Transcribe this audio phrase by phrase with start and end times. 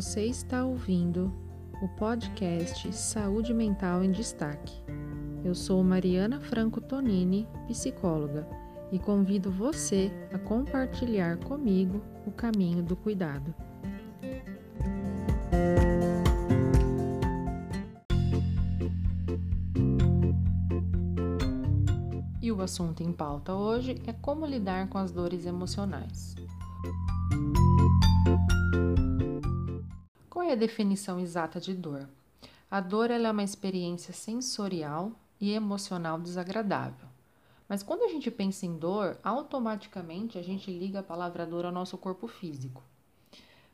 [0.00, 1.30] Você está ouvindo
[1.82, 4.72] o podcast Saúde Mental em Destaque.
[5.44, 8.48] Eu sou Mariana Franco Tonini, psicóloga,
[8.90, 13.54] e convido você a compartilhar comigo o caminho do cuidado.
[22.40, 26.34] E o assunto em pauta hoje é como lidar com as dores emocionais.
[30.30, 32.08] Qual é a definição exata de dor?
[32.70, 37.08] A dor é uma experiência sensorial e emocional desagradável.
[37.68, 41.72] Mas quando a gente pensa em dor, automaticamente a gente liga a palavra dor ao
[41.72, 42.80] nosso corpo físico.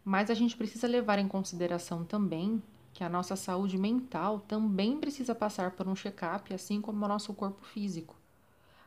[0.03, 2.63] Mas a gente precisa levar em consideração também
[2.95, 7.35] que a nossa saúde mental também precisa passar por um check-up, assim como o nosso
[7.35, 8.17] corpo físico.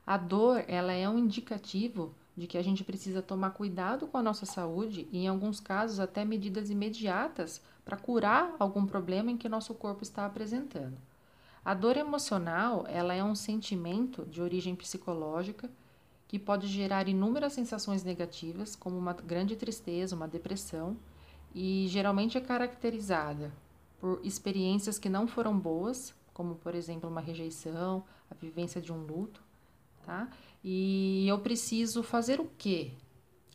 [0.07, 4.23] A dor, ela é um indicativo de que a gente precisa tomar cuidado com a
[4.23, 9.49] nossa saúde e, em alguns casos, até medidas imediatas para curar algum problema em que
[9.49, 10.97] nosso corpo está apresentando.
[11.65, 15.69] A dor emocional, ela é um sentimento de origem psicológica
[16.29, 20.95] que pode gerar inúmeras sensações negativas, como uma grande tristeza, uma depressão,
[21.53, 23.51] e geralmente é caracterizada
[23.99, 29.05] por experiências que não foram boas, como por exemplo uma rejeição, a vivência de um
[29.05, 29.43] luto,
[30.09, 30.27] tá?
[30.63, 32.93] E eu preciso fazer o quê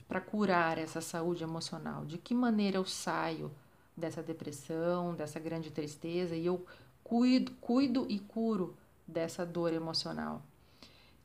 [0.06, 2.04] para curar essa saúde emocional?
[2.04, 3.50] De que maneira eu saio
[3.96, 6.64] dessa depressão, dessa grande tristeza e eu
[7.02, 10.44] cuido, cuido e curo dessa dor emocional?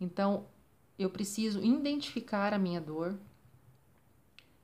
[0.02, 0.48] Então,
[0.98, 3.16] eu preciso identificar a minha dor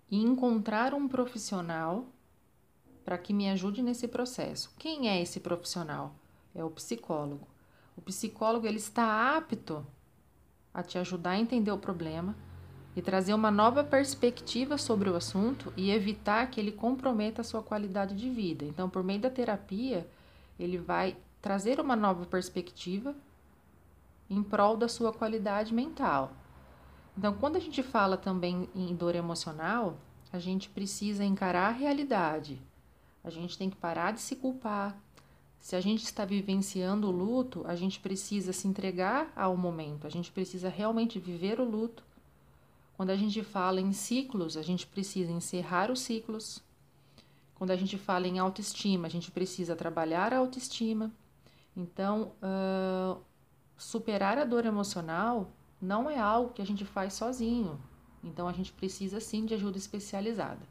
[0.10, 2.08] e encontrar um profissional
[3.04, 4.74] para que me ajude nesse processo.
[4.80, 6.16] Quem é esse profissional?
[6.56, 7.48] É o psicólogo.
[7.96, 9.86] O psicólogo ele está apto
[10.76, 12.36] a te ajudar a entender o problema
[12.96, 17.64] e trazer uma nova perspectiva sobre o assunto e evitar que ele comprometa a sua
[17.64, 18.66] qualidade de vida.
[18.66, 20.08] Então, por meio da terapia,
[20.60, 23.16] ele vai trazer uma nova perspectiva
[24.30, 26.34] em prol da sua qualidade mental.
[27.18, 29.98] Então, quando a gente fala também em dor emocional,
[30.32, 32.62] a gente precisa encarar a realidade.
[33.24, 34.98] A gente tem que parar de se culpar,
[35.60, 40.10] se a gente está vivenciando o luto, a gente precisa se entregar ao momento, a
[40.10, 42.04] gente precisa realmente viver o luto.
[42.96, 46.64] Quando a gente fala em ciclos, a gente precisa encerrar os ciclos.
[47.56, 51.12] Quando a gente fala em autoestima, a gente precisa trabalhar a autoestima.
[51.76, 53.22] Então, uh,
[53.78, 55.52] superar a dor emocional
[55.82, 57.80] não é algo que a gente faz sozinho.
[58.24, 60.62] Então, a gente precisa sim de ajuda especializada.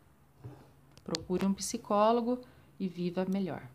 [1.03, 2.41] Procure um psicólogo
[2.81, 3.69] e viva melhor.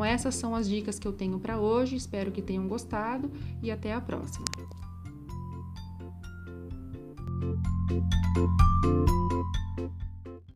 [0.00, 1.94] Então, essas são as dicas que eu tenho para hoje.
[1.94, 3.30] Espero que tenham gostado
[3.62, 4.46] e até a próxima.